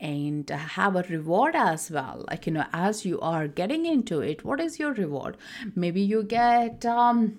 and 0.02 0.50
have 0.50 0.97
a 0.97 1.02
reward 1.04 1.54
as 1.54 1.90
well. 1.90 2.25
Like 2.28 2.47
you 2.47 2.52
know 2.52 2.66
as 2.73 3.06
you 3.06 3.21
are 3.21 3.49
getting 3.49 3.87
into 3.87 4.21
it 4.21 4.44
what 4.44 4.61
is 4.61 4.78
your 4.78 4.92
reward? 4.92 5.38
Maybe 5.75 6.02
you 6.02 6.23
get 6.25 6.85
um 6.85 7.38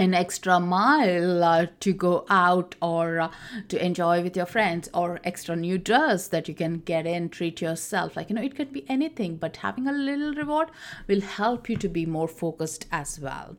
an 0.00 0.14
extra 0.14 0.58
mile 0.58 1.44
uh, 1.44 1.66
to 1.80 1.92
go 1.92 2.24
out 2.30 2.74
or 2.80 3.20
uh, 3.20 3.30
to 3.68 3.84
enjoy 3.84 4.22
with 4.22 4.34
your 4.34 4.46
friends 4.46 4.88
or 4.94 5.20
extra 5.24 5.54
new 5.54 5.76
dress 5.76 6.28
that 6.28 6.48
you 6.48 6.54
can 6.54 6.78
get 6.78 7.06
in 7.06 7.28
treat 7.28 7.60
yourself. 7.60 8.16
Like 8.16 8.30
you 8.30 8.36
know 8.36 8.42
it 8.42 8.56
could 8.56 8.72
be 8.72 8.88
anything 8.88 9.36
but 9.36 9.58
having 9.58 9.86
a 9.86 9.92
little 9.92 10.32
reward 10.32 10.70
will 11.06 11.20
help 11.20 11.68
you 11.68 11.76
to 11.76 11.88
be 11.88 12.06
more 12.06 12.28
focused 12.28 12.86
as 12.90 13.20
well. 13.20 13.56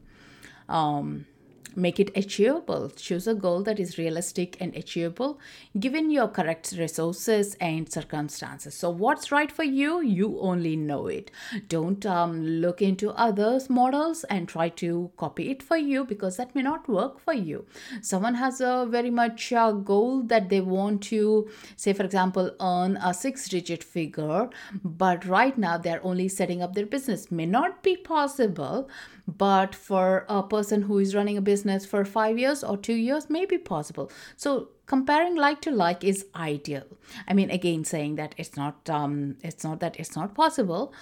Um, 0.68 1.28
Make 1.76 2.00
it 2.00 2.12
achievable. 2.16 2.90
Choose 2.90 3.28
a 3.28 3.34
goal 3.34 3.64
that 3.64 3.80
is 3.80 3.98
realistic 3.98 4.58
and 4.60 4.76
achievable 4.76 5.40
given 5.80 6.12
your 6.12 6.28
correct 6.28 6.74
resources 6.78 7.56
and 7.62 7.92
circumstances. 7.92 8.74
So, 8.76 8.90
what's 8.90 9.32
right 9.32 9.52
for 9.52 9.64
you? 9.64 10.02
You 10.02 10.40
only 10.42 10.76
know 10.76 11.08
it. 11.08 11.32
Don't 11.70 12.06
um, 12.06 12.46
look 12.46 12.82
into 12.82 13.12
others' 13.12 13.70
models 13.70 14.26
and 14.26 14.50
try 14.50 14.70
to 14.70 15.12
copy 15.18 15.50
it 15.50 15.64
for 15.64 15.78
you 15.78 16.04
because 16.04 16.38
that 16.38 16.54
may 16.54 16.62
not 16.62 16.90
work 16.90 17.20
for 17.20 17.34
you. 17.34 17.66
Someone 18.02 18.36
has 18.36 18.60
a 18.60 18.86
very 18.90 19.10
much 19.10 19.54
uh, 19.54 19.72
goal 19.72 20.24
that 20.24 20.50
they 20.50 20.62
want 20.62 21.02
to, 21.04 21.50
say, 21.76 21.94
for 21.94 22.04
example, 22.04 22.52
earn 22.60 22.98
a 22.98 23.14
six 23.14 23.48
digit 23.48 23.84
figure, 23.84 24.50
but 24.84 25.26
right 25.26 25.58
now 25.58 25.78
they're 25.78 26.06
only 26.06 26.28
setting 26.28 26.62
up 26.62 26.74
their 26.74 26.86
business. 26.86 27.32
May 27.32 27.46
not 27.46 27.82
be 27.82 27.96
possible, 27.96 28.90
but 29.38 29.76
for 29.76 30.26
a 30.28 30.42
person 30.44 30.84
who 30.84 30.98
is 31.00 31.16
running 31.16 31.38
a 31.38 31.42
business 31.42 31.86
for 31.86 32.04
five 32.04 32.38
years 32.38 32.64
or 32.64 32.78
two 32.78 32.94
years 32.94 33.30
may 33.30 33.46
be 33.46 33.58
possible 33.58 34.12
so 34.36 34.70
comparing 34.86 35.36
like 35.36 35.62
to 35.62 35.72
like 35.72 36.04
is 36.04 36.26
ideal 36.36 36.84
i 37.28 37.34
mean 37.34 37.50
again 37.50 37.84
saying 37.84 38.16
that 38.16 38.36
it's 38.38 38.56
not 38.56 38.90
um 38.90 39.36
it's 39.42 39.64
not 39.64 39.80
that 39.80 40.00
it's 40.00 40.16
not 40.16 40.34
possible 40.34 40.94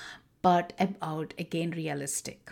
but 0.41 0.73
about 0.79 1.33
again 1.37 1.71
realistic 1.71 2.51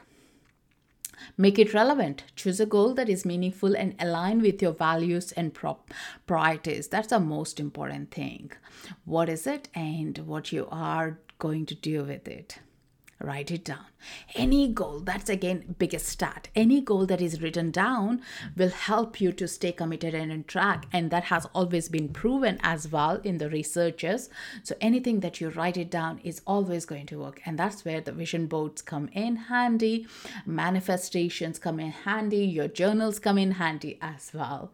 Make 1.36 1.58
it 1.60 1.74
relevant. 1.74 2.24
Choose 2.36 2.60
a 2.60 2.66
goal 2.66 2.94
that 2.94 3.10
is 3.10 3.26
meaningful 3.26 3.76
and 3.76 3.96
aligned 4.00 4.42
with 4.42 4.62
your 4.62 4.74
values 4.74 5.32
and 5.32 5.54
prop- 5.54 5.92
priorities. 6.26 6.88
That's 6.88 7.10
the 7.10 7.20
most 7.20 7.60
important 7.60 8.12
thing. 8.12 8.52
What 9.06 9.30
is 9.30 9.48
it 9.48 9.68
and 9.74 10.18
what 10.20 10.52
you 10.52 10.68
are 10.72 11.20
going 11.40 11.66
to 11.68 11.76
do 11.76 12.04
with 12.04 12.28
it? 12.28 12.60
Write 13.20 13.50
it 13.52 13.66
down 13.66 13.86
any 14.36 14.68
goal 14.68 15.00
that's 15.00 15.30
again 15.30 15.76
biggest 15.78 16.06
stat 16.06 16.48
any 16.56 16.82
goal 16.82 17.06
that 17.06 17.22
is 17.22 17.42
written 17.42 17.72
down 17.72 18.22
will 18.56 18.70
help 18.70 19.20
you 19.22 19.32
to 19.32 19.48
stay 19.48 19.72
committed 19.72 20.14
and 20.14 20.32
on 20.32 20.44
track 20.44 20.86
and 20.92 21.12
that 21.12 21.26
has 21.26 21.46
always 21.54 21.90
been 21.90 22.10
proven 22.10 22.60
as 22.64 22.92
well 22.92 23.16
in 23.24 23.38
the 23.38 23.50
researchers. 23.50 24.30
So 24.64 24.76
anything 24.82 25.20
that 25.22 25.40
you 25.42 25.50
write 25.50 25.78
it 25.78 25.90
down 25.90 26.20
is 26.24 26.42
always 26.46 26.86
going 26.86 27.06
to 27.08 27.20
work 27.20 27.42
and 27.46 27.58
that's 27.58 27.86
where 27.86 28.02
the 28.02 28.12
vision 28.12 28.48
boards 28.48 28.82
come 28.82 29.10
in 29.14 29.36
handy 29.36 30.08
manifestations 30.46 31.60
come 31.60 31.80
in 31.80 31.92
handy 31.92 32.46
your 32.46 32.68
journals 32.68 33.20
come 33.20 33.38
in 33.38 33.52
handy 33.52 33.98
as 34.02 34.32
well. 34.34 34.72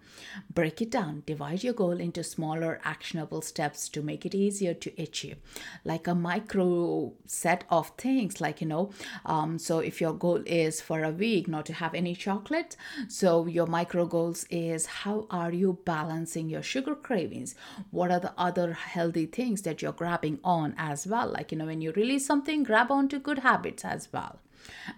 Break 0.53 0.82
it 0.82 0.92
down 0.92 1.24
divide 1.25 1.63
your 1.63 1.74
goal 1.74 2.00
into 2.00 2.24
smaller 2.24 2.80
actionable 2.84 3.42
steps 3.42 3.89
to 3.89 4.01
make 4.01 4.25
it 4.25 4.36
easier 4.36 4.74
to 4.74 5.01
achieve. 5.01 5.38
Like 5.84 6.08
a 6.08 6.15
micro 6.15 7.13
set 7.25 7.63
of 7.70 7.89
things 7.98 8.39
like 8.39 8.62
you 8.62 8.68
know 8.68 8.92
um, 9.25 9.58
so 9.58 9.79
if 9.79 10.01
your 10.01 10.13
goal 10.13 10.41
is 10.46 10.82
for 10.82 11.03
a 11.03 11.12
week 11.12 11.48
not 11.48 11.65
to 11.67 11.74
have 11.74 11.93
any 11.93 12.15
chocolate, 12.15 12.75
so 13.08 13.46
your 13.46 13.67
micro 13.67 14.05
goals 14.05 14.46
is 14.50 14.86
how 14.86 15.27
are 15.29 15.51
you 15.51 15.79
balancing 15.86 16.50
your 16.50 16.63
sugar 16.63 16.96
cravings? 16.96 17.55
What 17.91 18.12
are 18.12 18.20
the 18.20 18.34
other 18.38 18.74
healthy 18.74 19.25
things 19.25 19.62
that 19.63 19.82
you're 19.82 19.91
grabbing 19.91 20.39
on 20.43 20.75
as 20.77 21.08
well? 21.08 21.27
Like, 21.27 21.51
you 21.51 21.58
know, 21.58 21.65
when 21.65 21.82
you 21.82 21.91
release 21.91 22.25
something, 22.25 22.63
grab 22.63 22.91
on 22.91 23.08
to 23.10 23.20
good 23.20 23.39
habits 23.39 23.86
as 23.86 24.08
well. 24.12 24.39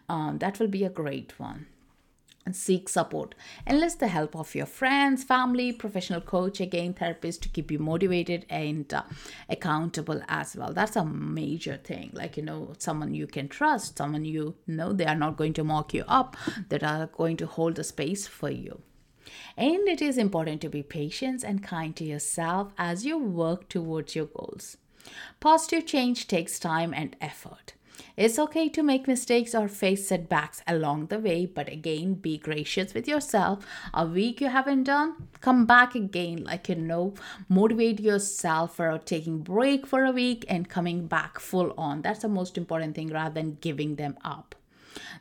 Um, 0.08 0.38
that 0.40 0.60
will 0.60 0.68
be 0.68 0.84
a 0.84 0.90
great 0.90 1.40
one 1.40 1.66
and 2.46 2.56
seek 2.56 2.88
support. 2.88 3.36
Enlist 3.66 4.00
the 4.00 4.08
help 4.08 4.36
of 4.36 4.54
your 4.54 4.66
friends, 4.66 5.24
family, 5.24 5.72
professional 5.72 6.22
coach, 6.22 6.60
again, 6.60 6.94
therapist 6.94 7.42
to 7.44 7.50
keep 7.50 7.72
you 7.72 7.80
motivated 7.80 8.46
and 8.50 8.94
uh, 8.94 9.04
accountable 9.50 10.22
as 10.28 10.56
well. 10.56 10.74
That's 10.74 10.96
a 10.96 11.06
major 11.06 11.78
thing. 11.78 12.12
Like, 12.14 12.38
you 12.38 12.44
know, 12.44 12.74
someone 12.78 13.14
you 13.14 13.28
can 13.28 13.48
trust, 13.48 13.98
someone 13.98 14.26
you 14.26 14.56
know 14.68 14.94
they 14.94 15.06
are 15.06 15.16
not 15.16 15.38
going 15.38 15.54
to 15.54 15.64
mock 15.64 15.94
you 15.94 16.04
up, 16.08 16.38
that 16.70 16.84
are 16.84 17.08
going 17.08 17.38
to 17.38 17.48
hold 17.48 17.76
the 17.76 17.84
space 17.84 18.28
for 18.28 18.50
you. 18.50 18.82
And 19.58 19.88
it 19.88 20.02
is 20.02 20.18
important 20.18 20.62
to 20.62 20.70
be 20.70 20.84
patient 20.84 21.44
and 21.44 21.64
kind 21.64 21.96
to 21.96 22.04
yourself 22.04 22.74
as 22.78 23.06
you 23.06 23.18
work 23.18 23.70
towards 23.70 24.16
your 24.16 24.26
goals. 24.26 24.78
Positive 25.40 25.86
change 25.86 26.28
takes 26.28 26.60
time 26.60 26.94
and 26.94 27.16
effort. 27.22 27.75
It's 28.18 28.40
okay 28.40 28.70
to 28.70 28.84
make 28.84 29.08
mistakes 29.08 29.54
or 29.54 29.68
face 29.68 30.08
setbacks 30.08 30.62
along 30.68 31.08
the 31.08 31.20
way, 31.20 31.46
but 31.46 31.70
again, 31.70 32.16
be 32.16 32.38
gracious 32.38 32.94
with 32.94 33.08
yourself. 33.08 33.66
A 33.94 34.06
week 34.06 34.42
you 34.42 34.48
haven't 34.48 34.84
done, 34.84 35.28
come 35.42 35.66
back 35.66 35.96
again. 35.96 36.44
Like 36.44 36.70
you 36.70 36.76
know, 36.76 37.14
motivate 37.50 38.00
yourself 38.00 38.78
for 38.78 38.98
taking 38.98 39.40
break 39.40 39.86
for 39.86 40.06
a 40.06 40.12
week 40.12 40.46
and 40.48 40.70
coming 40.70 41.08
back 41.08 41.40
full 41.40 41.74
on. 41.78 42.02
That's 42.02 42.22
the 42.22 42.30
most 42.30 42.58
important 42.58 42.96
thing 42.96 43.10
rather 43.10 43.36
than 43.36 43.58
giving 43.62 43.96
them 43.96 44.18
up. 44.24 44.56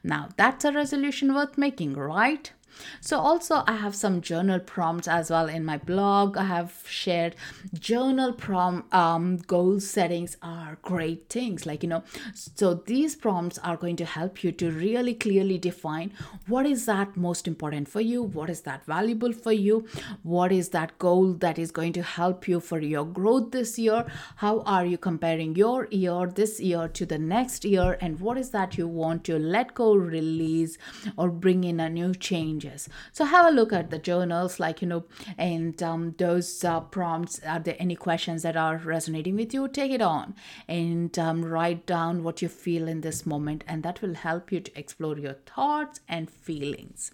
Now, 0.02 0.28
that's 0.37 0.64
a 0.64 0.73
resolution 0.73 1.35
worth 1.35 1.59
making, 1.59 1.95
right? 1.95 2.52
So, 3.00 3.19
also, 3.19 3.62
I 3.66 3.76
have 3.76 3.95
some 3.95 4.21
journal 4.21 4.61
prompts 4.61 5.09
as 5.09 5.31
well 5.31 5.49
in 5.49 5.64
my 5.64 5.78
blog. 5.78 6.37
I 6.37 6.45
have 6.45 6.83
shared 6.87 7.37
journal 7.78 8.33
prompt 8.33 8.93
um, 8.95 9.38
goal 9.38 9.81
settings 9.81 10.37
are 10.43 10.78
great 10.83 11.28
things. 11.28 11.66
Like, 11.66 11.83
you 11.83 11.88
know, 11.88 12.02
so 12.35 12.75
these 12.75 13.14
prompts 13.16 13.59
are 13.59 13.76
going 13.76 13.97
to 13.97 14.04
help 14.04 14.43
you 14.43 14.52
to 14.52 14.71
really 14.71 15.14
clearly 15.14 15.59
define 15.59 16.12
what 16.47 16.66
is 16.66 16.87
that 16.87 17.16
most 17.16 17.47
important 17.47 17.88
for 17.88 18.00
you, 18.00 18.23
what 18.23 18.50
is 18.50 18.62
that 18.62 18.85
valuable 18.87 19.33
for 19.33 19.52
you, 19.52 19.87
what 20.23 20.52
is 20.52 20.71
that 20.71 20.99
goal 20.99 21.33
that 21.35 21.59
is 21.59 21.71
going 21.71 21.93
to 21.93 22.02
help 22.02 22.49
you 22.49 22.61
for 22.61 22.81
your 22.81 23.04
growth 23.04 23.50
this 23.50 23.78
year, 23.78 24.07
how 24.37 24.61
are 24.61 24.87
you 24.87 24.99
comparing 24.99 25.54
your 25.57 25.88
year 25.90 26.26
this 26.26 26.61
year 26.61 26.88
to 26.88 27.07
the 27.07 27.19
next 27.19 27.64
year, 27.64 27.97
and 28.00 28.21
what 28.21 28.38
is 28.38 28.50
that 28.50 28.78
you 28.78 28.87
want 28.87 29.25
to 29.25 29.38
let 29.38 29.75
go, 29.75 29.95
release, 29.95 30.78
or 31.16 31.28
bring 31.31 31.64
in 31.64 31.81
a 31.81 31.88
new 31.88 32.14
change 32.14 32.63
changes. 32.64 32.88
So 33.12 33.25
have 33.25 33.47
a 33.47 33.50
look 33.50 33.73
at 33.73 33.90
the 33.90 33.99
journals, 33.99 34.61
like, 34.61 34.83
you 34.83 34.88
know, 34.88 35.04
and 35.38 35.83
um, 35.83 36.14
those 36.18 36.64
uh, 36.64 36.80
prompts. 36.80 37.40
Are 37.44 37.61
there 37.61 37.76
any 37.78 37.97
questions 37.97 38.42
that 38.42 38.56
are 38.56 38.76
resonating 38.76 39.37
with 39.37 39.54
you? 39.54 39.68
Take 39.68 39.92
it 39.92 40.02
on 40.02 40.35
and 40.68 41.18
um, 41.18 41.44
write 41.44 41.87
down 41.87 42.23
what 42.23 42.42
you 42.42 42.49
feel 42.49 42.88
in 42.88 43.00
this 43.00 43.26
moment, 43.26 43.64
and 43.66 43.83
that 43.83 44.02
will 44.02 44.14
help 44.14 44.52
you 44.52 44.61
to 44.61 44.78
explore 44.78 45.18
your 45.18 45.35
thoughts 45.47 46.00
and 46.09 46.30
feelings. 46.30 47.11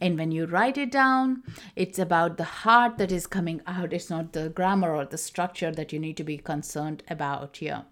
And 0.00 0.18
when 0.18 0.32
you 0.32 0.46
write 0.46 0.78
it 0.78 0.90
down, 0.90 1.42
it's 1.76 1.98
about 1.98 2.36
the 2.36 2.44
heart 2.44 2.98
that 2.98 3.12
is 3.12 3.26
coming 3.26 3.60
out. 3.66 3.92
It's 3.92 4.10
not 4.10 4.32
the 4.32 4.48
grammar 4.48 4.94
or 4.94 5.04
the 5.04 5.18
structure 5.18 5.70
that 5.72 5.92
you 5.92 5.98
need 5.98 6.16
to 6.16 6.24
be 6.24 6.38
concerned 6.38 7.02
about 7.08 7.56
here. 7.56 7.84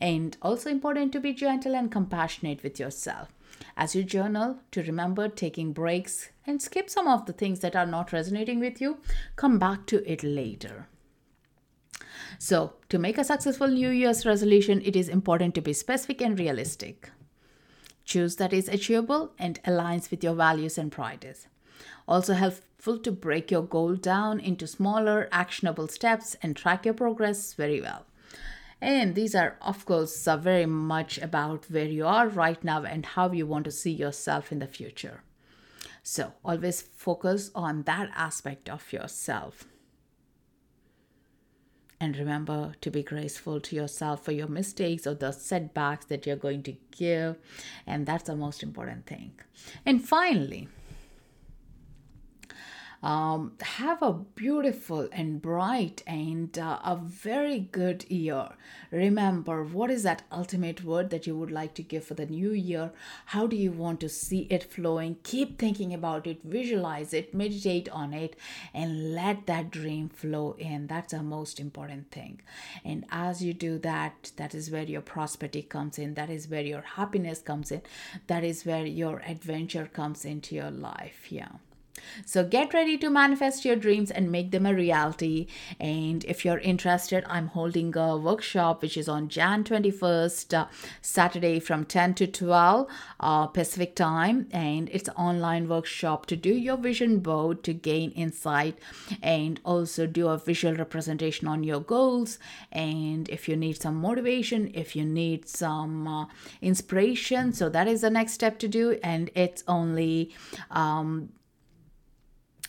And 0.00 0.36
also 0.42 0.70
important 0.70 1.12
to 1.12 1.20
be 1.20 1.32
gentle 1.32 1.74
and 1.74 1.90
compassionate 1.90 2.62
with 2.62 2.80
yourself 2.80 3.28
as 3.76 3.94
you 3.94 4.02
journal 4.02 4.58
to 4.72 4.82
remember 4.82 5.28
taking 5.28 5.72
breaks 5.72 6.30
and 6.46 6.60
skip 6.60 6.88
some 6.90 7.06
of 7.06 7.26
the 7.26 7.32
things 7.32 7.60
that 7.60 7.76
are 7.76 7.86
not 7.86 8.12
resonating 8.12 8.60
with 8.60 8.80
you. 8.80 8.98
Come 9.36 9.58
back 9.58 9.86
to 9.86 10.10
it 10.10 10.22
later. 10.22 10.88
So, 12.38 12.74
to 12.88 12.98
make 12.98 13.18
a 13.18 13.24
successful 13.24 13.68
New 13.68 13.90
Year's 13.90 14.26
resolution, 14.26 14.82
it 14.84 14.96
is 14.96 15.08
important 15.08 15.54
to 15.54 15.60
be 15.60 15.72
specific 15.72 16.20
and 16.20 16.38
realistic. 16.38 17.10
Choose 18.04 18.36
that 18.36 18.52
is 18.52 18.68
achievable 18.68 19.32
and 19.38 19.62
aligns 19.64 20.10
with 20.10 20.24
your 20.24 20.34
values 20.34 20.78
and 20.78 20.90
priorities. 20.90 21.46
Also 22.06 22.34
helpful 22.34 22.98
to 22.98 23.12
break 23.12 23.50
your 23.50 23.62
goal 23.62 23.94
down 23.94 24.40
into 24.40 24.66
smaller, 24.66 25.28
actionable 25.30 25.88
steps 25.88 26.36
and 26.42 26.56
track 26.56 26.84
your 26.84 26.94
progress 26.94 27.54
very 27.54 27.80
well. 27.80 28.06
And 28.80 29.14
these 29.14 29.34
are, 29.34 29.56
of 29.60 29.84
course, 29.84 30.28
are 30.28 30.38
very 30.38 30.66
much 30.66 31.18
about 31.18 31.66
where 31.68 31.84
you 31.84 32.06
are 32.06 32.28
right 32.28 32.62
now 32.62 32.84
and 32.84 33.04
how 33.04 33.32
you 33.32 33.46
want 33.46 33.64
to 33.64 33.72
see 33.72 33.90
yourself 33.90 34.52
in 34.52 34.60
the 34.60 34.66
future. 34.66 35.22
So 36.02 36.32
always 36.44 36.80
focus 36.80 37.50
on 37.54 37.82
that 37.82 38.10
aspect 38.14 38.68
of 38.68 38.92
yourself. 38.92 39.64
And 42.00 42.16
remember 42.16 42.74
to 42.80 42.90
be 42.90 43.02
graceful 43.02 43.60
to 43.60 43.74
yourself 43.74 44.24
for 44.24 44.30
your 44.30 44.46
mistakes 44.46 45.06
or 45.06 45.14
the 45.14 45.32
setbacks 45.32 46.06
that 46.06 46.26
you're 46.26 46.36
going 46.36 46.62
to 46.62 46.76
give. 46.96 47.36
And 47.86 48.06
that's 48.06 48.24
the 48.24 48.36
most 48.36 48.62
important 48.62 49.06
thing. 49.06 49.32
And 49.84 50.06
finally, 50.06 50.68
um, 53.02 53.52
have 53.60 54.02
a 54.02 54.12
beautiful 54.12 55.08
and 55.12 55.40
bright 55.40 56.02
and 56.06 56.58
uh, 56.58 56.78
a 56.84 56.96
very 56.96 57.60
good 57.60 58.04
year. 58.10 58.48
Remember, 58.90 59.62
what 59.62 59.90
is 59.90 60.02
that 60.02 60.22
ultimate 60.32 60.82
word 60.84 61.10
that 61.10 61.26
you 61.26 61.36
would 61.36 61.50
like 61.50 61.74
to 61.74 61.82
give 61.82 62.04
for 62.04 62.14
the 62.14 62.26
new 62.26 62.50
year? 62.50 62.90
How 63.26 63.46
do 63.46 63.56
you 63.56 63.70
want 63.70 64.00
to 64.00 64.08
see 64.08 64.46
it 64.50 64.64
flowing? 64.64 65.16
Keep 65.22 65.58
thinking 65.58 65.94
about 65.94 66.26
it, 66.26 66.40
visualize 66.42 67.14
it, 67.14 67.34
meditate 67.34 67.88
on 67.90 68.12
it, 68.12 68.36
and 68.74 69.14
let 69.14 69.46
that 69.46 69.70
dream 69.70 70.08
flow 70.08 70.56
in. 70.58 70.86
That's 70.88 71.12
the 71.12 71.22
most 71.22 71.60
important 71.60 72.10
thing. 72.10 72.42
And 72.84 73.04
as 73.10 73.42
you 73.42 73.54
do 73.54 73.78
that, 73.78 74.32
that 74.36 74.54
is 74.54 74.70
where 74.70 74.82
your 74.82 75.02
prosperity 75.02 75.62
comes 75.62 75.98
in, 75.98 76.14
that 76.14 76.30
is 76.30 76.48
where 76.48 76.62
your 76.62 76.82
happiness 76.82 77.40
comes 77.40 77.70
in, 77.70 77.82
that 78.26 78.42
is 78.42 78.66
where 78.66 78.86
your 78.86 79.22
adventure 79.26 79.86
comes 79.86 80.24
into 80.24 80.54
your 80.54 80.70
life. 80.70 81.30
Yeah. 81.30 81.48
So 82.24 82.44
get 82.44 82.74
ready 82.74 82.98
to 82.98 83.10
manifest 83.10 83.64
your 83.64 83.76
dreams 83.76 84.10
and 84.10 84.30
make 84.30 84.50
them 84.50 84.66
a 84.66 84.74
reality. 84.74 85.46
And 85.80 86.24
if 86.24 86.44
you're 86.44 86.58
interested, 86.58 87.24
I'm 87.28 87.48
holding 87.48 87.96
a 87.96 88.16
workshop 88.16 88.82
which 88.82 88.96
is 88.96 89.08
on 89.08 89.28
Jan 89.28 89.64
21st, 89.64 90.54
uh, 90.54 90.66
Saturday 91.00 91.60
from 91.60 91.84
10 91.84 92.14
to 92.14 92.26
12 92.26 92.86
uh, 93.20 93.46
Pacific 93.46 93.94
time. 93.94 94.48
And 94.50 94.88
it's 94.92 95.08
online 95.10 95.68
workshop 95.68 96.26
to 96.26 96.36
do 96.36 96.54
your 96.54 96.76
vision 96.76 97.20
board 97.20 97.62
to 97.64 97.72
gain 97.72 98.10
insight 98.12 98.78
and 99.22 99.60
also 99.64 100.06
do 100.06 100.28
a 100.28 100.38
visual 100.38 100.74
representation 100.74 101.48
on 101.48 101.62
your 101.62 101.80
goals. 101.80 102.38
And 102.72 103.28
if 103.28 103.48
you 103.48 103.56
need 103.56 103.80
some 103.80 103.96
motivation, 103.96 104.70
if 104.74 104.94
you 104.96 105.04
need 105.04 105.48
some 105.48 106.06
uh, 106.06 106.26
inspiration, 106.60 107.52
so 107.52 107.68
that 107.68 107.88
is 107.88 108.00
the 108.02 108.10
next 108.10 108.32
step 108.32 108.58
to 108.60 108.68
do. 108.68 108.98
And 109.02 109.30
it's 109.34 109.64
only 109.66 110.34
um, 110.70 111.30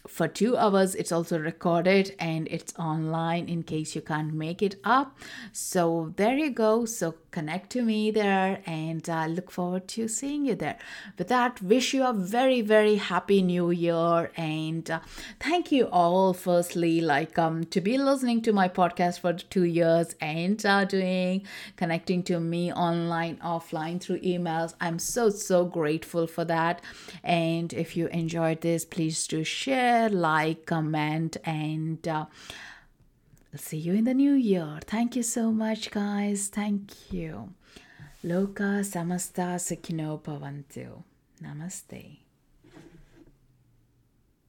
for 0.10 0.28
two 0.28 0.58
hours 0.58 0.96
it's 0.96 1.12
also 1.12 1.40
recorded 1.40 2.16
and 2.20 2.48
it's 2.50 2.74
online 2.78 3.48
in 3.48 3.64
case 3.64 3.96
you 3.96 4.02
can't 4.02 4.34
make 4.34 4.62
it 4.62 4.76
up 4.84 5.18
so 5.54 6.14
there 6.18 6.38
you 6.38 6.50
go 6.50 6.86
so 6.86 7.16
connect 7.32 7.70
to 7.72 7.82
me 7.84 8.12
there 8.12 8.62
and 8.66 9.08
I 9.10 9.26
uh, 9.26 9.28
look 9.28 9.52
forward 9.52 9.88
to 9.90 10.08
seeing 10.08 10.46
you 10.46 10.56
there. 10.56 10.78
With 11.18 11.28
that, 11.28 11.62
wish 11.62 11.94
you 11.94 12.04
a 12.04 12.14
very, 12.14 12.62
very 12.62 12.96
happy 12.96 13.42
new 13.42 13.72
year 13.72 14.32
and 14.36 14.90
uh, 14.90 15.00
thank 15.40 15.72
you 15.72 15.88
all, 15.88 16.34
firstly, 16.34 17.02
like 17.02 17.38
um, 17.38 17.64
to 17.66 17.82
be 17.82 17.98
listening 17.98 18.42
to 18.44 18.54
my 18.54 18.68
podcast 18.68 19.20
for 19.20 19.34
two 19.34 19.64
years 19.64 20.16
and 20.22 20.64
uh, 20.66 20.86
doing 20.86 21.46
connecting 21.76 22.24
to 22.24 22.40
me 22.40 22.74
online, 22.74 23.38
offline 23.38 24.02
through 24.02 24.20
emails. 24.22 24.74
I'm 24.82 25.00
so, 25.00 25.30
so 25.30 25.66
grateful 25.66 26.28
for 26.28 26.46
that. 26.46 26.82
And 27.24 27.74
if 27.74 27.96
you 27.96 28.08
enjoyed 28.08 28.62
this, 28.62 28.86
please 28.86 29.28
do 29.28 29.44
share, 29.44 29.99
like, 30.08 30.66
comment, 30.66 31.36
and 31.44 32.08
uh, 32.08 32.28
see 33.56 33.78
you 33.78 33.94
in 33.94 34.06
the 34.06 34.14
new 34.14 34.34
year. 34.34 34.80
Thank 34.86 35.18
you 35.18 35.24
so 35.24 35.52
much, 35.52 35.92
guys. 35.92 36.48
Thank 36.48 37.12
you. 37.12 37.50
Loka 38.24 38.84
samasta 38.84 39.60
sukhino. 39.60 40.22
Namaste. 41.44 42.29